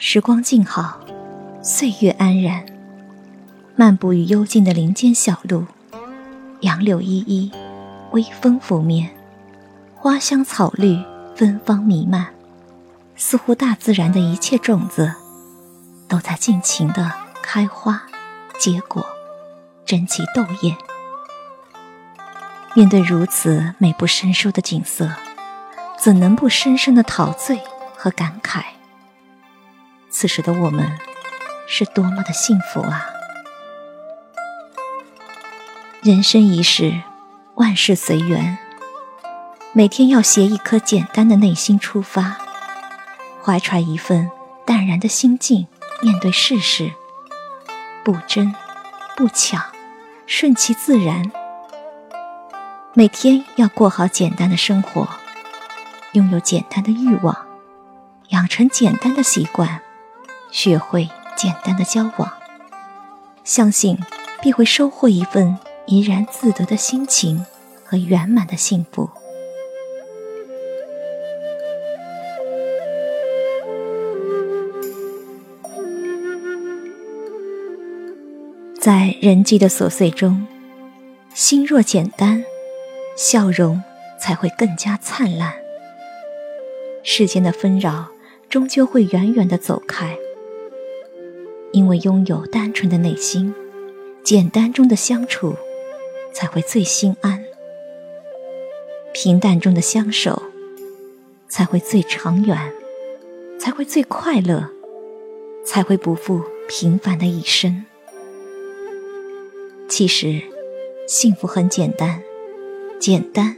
[0.00, 1.00] 时光静好，
[1.60, 2.64] 岁月安然。
[3.74, 5.66] 漫步于幽静的林间小路，
[6.60, 7.50] 杨柳依依，
[8.12, 9.10] 微风拂面，
[9.96, 10.96] 花香草绿，
[11.34, 12.28] 芬芳弥漫，
[13.16, 15.12] 似乎大自然的一切种子
[16.06, 17.10] 都在尽情的
[17.42, 18.00] 开花、
[18.56, 19.04] 结果、
[19.84, 20.76] 争奇斗艳。
[22.74, 25.10] 面对如此美不胜收的景色，
[25.98, 27.60] 怎能不深深的陶醉
[27.96, 28.62] 和感慨？
[30.20, 30.98] 此时的我们，
[31.68, 33.06] 是多么的幸福啊！
[36.02, 37.02] 人生一世，
[37.54, 38.58] 万事随缘。
[39.72, 42.36] 每天要携一颗简单的内心出发，
[43.44, 44.28] 怀揣一份
[44.66, 45.68] 淡然的心境
[46.02, 46.90] 面对世事，
[48.02, 48.52] 不争
[49.16, 49.62] 不抢，
[50.26, 51.30] 顺其自然。
[52.92, 55.08] 每天要过好简单的生活，
[56.14, 57.46] 拥有简单的欲望，
[58.30, 59.80] 养成简单的习惯，
[60.50, 62.32] 学会简单的交往，
[63.44, 63.98] 相信
[64.40, 65.58] 必会收获一份。
[65.90, 67.46] 怡然自得的心情
[67.82, 69.08] 和圆满的幸福，
[78.78, 80.46] 在人际的琐碎中，
[81.32, 82.44] 心若简单，
[83.16, 83.82] 笑容
[84.20, 85.54] 才会更加灿烂。
[87.02, 88.08] 世间的纷扰
[88.50, 90.14] 终究会远远的走开，
[91.78, 93.54] 因为拥有单纯的内心，
[94.24, 95.54] 简单中的相处。
[96.30, 97.42] 才会最心安，
[99.12, 100.42] 平淡中的相守
[101.48, 102.72] 才会最长远，
[103.58, 104.68] 才会最快乐，
[105.64, 107.84] 才会不负平凡的一生。
[109.88, 110.42] 其实，
[111.08, 112.22] 幸福很简单，
[113.00, 113.56] 简单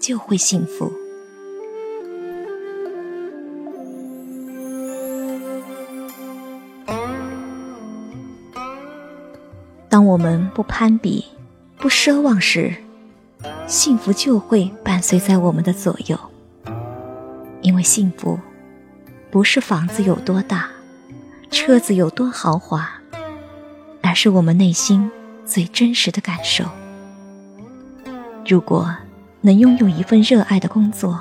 [0.00, 0.92] 就会幸福。
[10.14, 11.24] 我们不攀比。
[11.76, 12.72] 不奢望时，
[13.66, 16.16] 幸福就会伴随在我们的左右。
[17.62, 18.38] 因为幸福，
[19.32, 20.68] 不是房子有多大，
[21.50, 22.88] 车子有多豪华，
[24.02, 25.10] 而是我们内心
[25.44, 26.64] 最真实的感受。
[28.46, 28.94] 如果
[29.40, 31.18] 能拥有一份热爱的工作，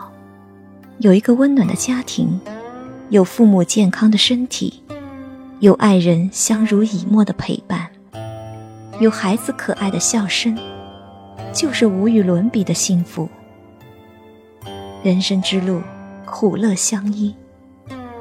[1.00, 2.40] 有一个温暖的家庭，
[3.10, 4.84] 有父母健康的身体，
[5.62, 7.90] 有爱人相濡以沫的陪伴。
[9.00, 10.58] 有孩子可爱的笑声，
[11.52, 13.28] 就是无与伦比的幸福。
[15.04, 15.82] 人生之路，
[16.26, 17.36] 苦乐相依，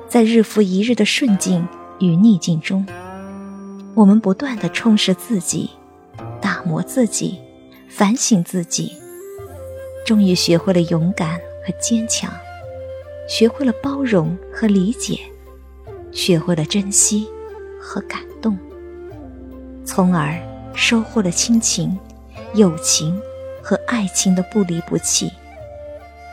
[0.09, 1.67] 在日复一日的顺境
[2.01, 2.85] 与逆境中，
[3.95, 5.71] 我们不断的充实自己，
[6.41, 7.39] 打磨自己，
[7.89, 8.93] 反省自己，
[10.07, 11.35] 终于学会了勇敢
[11.65, 12.33] 和坚强，
[13.29, 15.21] 学会了包容和理解，
[16.11, 17.29] 学会了珍惜
[17.79, 18.59] 和感动，
[19.85, 20.52] 从而。
[20.75, 21.99] 收获了亲情、
[22.55, 23.19] 友情
[23.63, 25.31] 和爱情的不离不弃，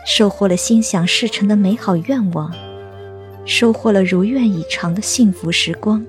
[0.06, 2.54] 收获了心想事成的美好愿望，
[3.46, 6.06] 收获了如愿以偿的幸福时光。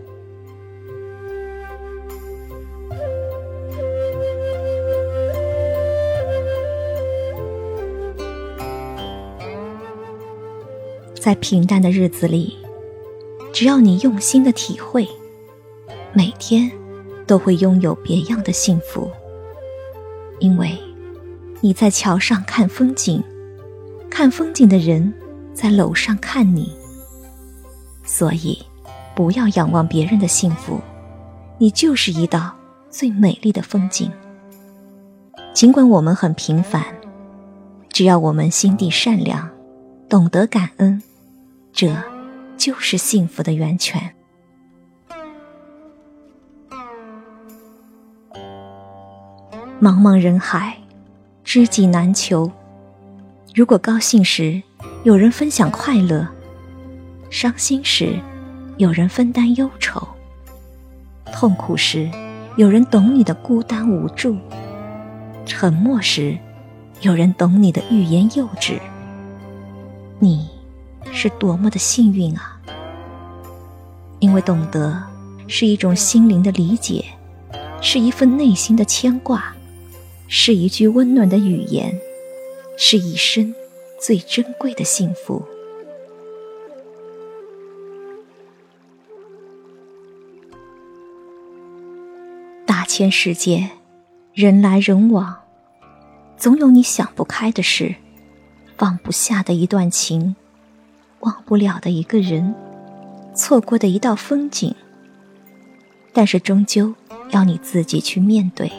[11.20, 12.56] 在平淡的日子里，
[13.52, 15.06] 只要你用心的体会，
[16.14, 16.79] 每天。
[17.30, 19.08] 都会拥有别样的幸福，
[20.40, 20.76] 因为
[21.60, 23.22] 你在桥上看风景，
[24.10, 25.14] 看风景的人
[25.54, 26.76] 在楼上看你。
[28.04, 28.58] 所以，
[29.14, 30.80] 不要仰望别人的幸福，
[31.58, 32.52] 你就是一道
[32.90, 34.10] 最美丽的风景。
[35.54, 36.84] 尽管我们很平凡，
[37.90, 39.48] 只要我们心地善良，
[40.08, 41.00] 懂得感恩，
[41.72, 41.94] 这
[42.56, 44.16] 就是幸福的源泉。
[49.82, 50.76] 茫茫人海，
[51.42, 52.52] 知己难求。
[53.54, 54.62] 如果高兴时
[55.04, 56.28] 有人分享快乐，
[57.30, 58.20] 伤心时
[58.76, 60.06] 有人分担忧愁，
[61.32, 62.10] 痛苦时
[62.56, 64.36] 有人懂你的孤单无助，
[65.46, 66.36] 沉默时
[67.00, 68.78] 有人懂你的欲言又止，
[70.18, 70.46] 你
[71.10, 72.60] 是多么的幸运啊！
[74.18, 75.02] 因为懂得
[75.48, 77.02] 是一种心灵的理解，
[77.80, 79.54] 是一份内心的牵挂。
[80.32, 82.00] 是一句温暖的语言，
[82.78, 83.52] 是一生
[84.00, 85.42] 最珍贵的幸福。
[92.64, 93.70] 大千世界，
[94.32, 95.36] 人来人往，
[96.36, 97.96] 总有你想不开的事，
[98.78, 100.36] 放不下的一段情，
[101.18, 102.54] 忘不了的一个人，
[103.34, 104.76] 错过的一道风景，
[106.12, 106.94] 但是终究
[107.30, 108.70] 要你自己去面对，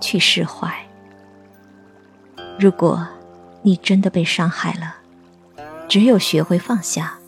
[0.00, 0.72] 去释怀。
[2.58, 3.06] 如果
[3.62, 4.96] 你真的被伤害了，
[5.88, 7.18] 只有学会放下，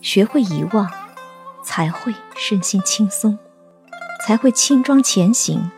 [0.00, 0.90] 学会遗忘，
[1.62, 3.38] 才会身心轻松，
[4.26, 5.70] 才会轻装前行，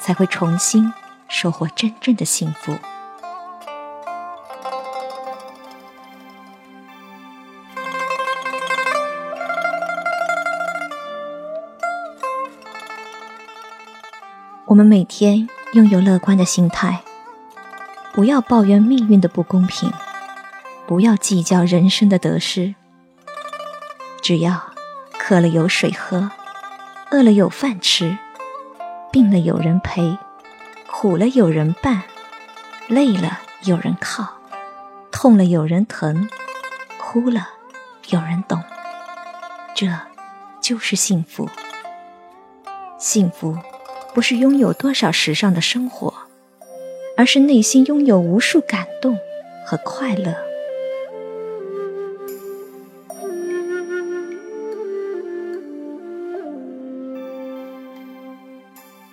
[0.00, 0.92] 才会重新
[1.28, 2.76] 收获真正的幸福。
[14.66, 17.02] 我们每天拥有乐观的心态，
[18.14, 19.92] 不要抱怨命运的不公平，
[20.86, 22.74] 不要计较人生的得失。
[24.22, 24.72] 只要
[25.18, 26.30] 渴了有水喝，
[27.10, 28.16] 饿了有饭吃，
[29.12, 30.16] 病了有人陪，
[30.90, 32.02] 苦了有人伴，
[32.86, 34.26] 累了有人靠，
[35.12, 36.28] 痛了有人疼，
[36.98, 37.46] 哭了
[38.08, 38.62] 有人懂，
[39.74, 39.86] 这
[40.62, 41.46] 就是幸福。
[42.98, 43.56] 幸福。
[44.18, 46.12] 不是拥有多少时尚的生活，
[47.16, 49.16] 而是内心拥有无数感动
[49.64, 50.34] 和快乐。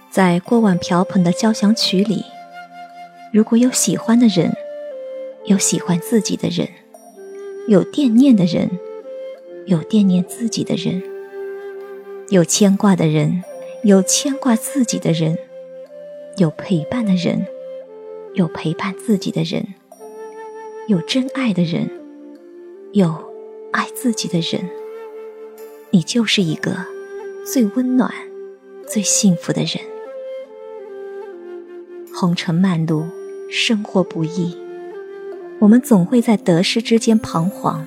[0.10, 2.26] 在锅碗瓢盆的交响曲里，
[3.32, 4.56] 如果有喜欢的人，
[5.44, 6.68] 有喜欢自己的人，
[7.68, 8.72] 有惦念的人，
[9.68, 11.04] 有惦念自己的人，
[12.30, 13.44] 有牵挂的人。
[13.86, 15.38] 有牵挂自己的人，
[16.38, 17.46] 有陪伴的人，
[18.34, 19.76] 有陪伴自己的人，
[20.88, 21.88] 有真爱的人，
[22.94, 23.14] 有
[23.72, 24.68] 爱自己的人。
[25.92, 26.76] 你就是一个
[27.46, 28.12] 最温暖、
[28.88, 29.80] 最幸福的人。
[32.12, 33.06] 红尘漫路，
[33.52, 34.58] 生活不易，
[35.60, 37.86] 我们总会在得失之间彷徨，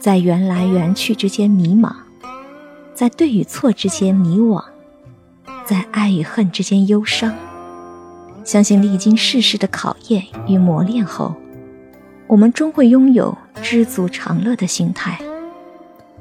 [0.00, 1.94] 在缘来缘去之间迷茫，
[2.92, 4.64] 在对与错之间迷惘。
[5.66, 7.34] 在爱与恨之间忧伤，
[8.44, 11.34] 相信历经世事的考验与磨练后，
[12.28, 15.18] 我们终会拥有知足常乐的心态，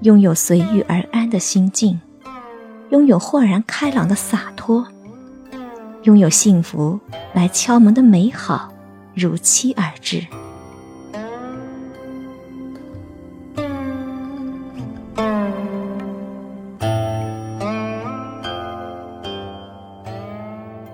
[0.01, 2.01] 拥有随遇而安的心境，
[2.89, 4.88] 拥有豁然开朗的洒脱，
[6.01, 7.00] 拥有幸福
[7.33, 8.74] 来敲门的美好
[9.13, 10.25] 如期而至。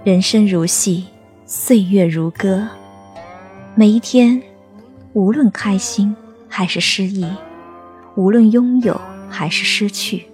[0.04, 1.06] 人生如戏，
[1.46, 2.68] 岁月如歌。
[3.76, 4.42] 每一天，
[5.14, 6.16] 无论开心
[6.48, 7.24] 还是失意，
[8.16, 9.00] 无论拥有
[9.30, 10.26] 还是失去，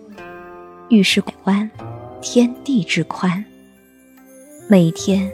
[0.87, 1.69] 遇事拐弯，
[2.21, 3.43] 天地之宽。
[4.69, 5.29] 每一天，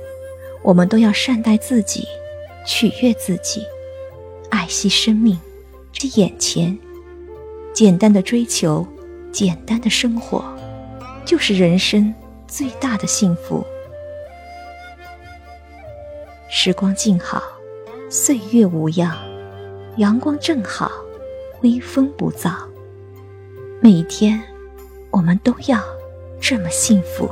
[0.63, 2.07] 我们都要善待自己，
[2.65, 3.63] 取悦自己，
[4.49, 5.37] 爱惜生命，
[5.91, 6.75] 这眼前，
[7.71, 8.83] 简单的追求，
[9.31, 10.43] 简单的生活，
[11.23, 12.11] 就是人生
[12.47, 13.63] 最大的幸福。
[16.55, 17.41] 时光静好，
[18.11, 19.17] 岁月无恙，
[19.97, 20.91] 阳光正好，
[21.63, 22.53] 微风不燥。
[23.81, 24.39] 每天，
[25.09, 25.83] 我们都要
[26.39, 27.27] 这么幸福。